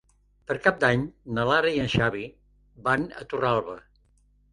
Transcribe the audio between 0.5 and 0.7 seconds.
Per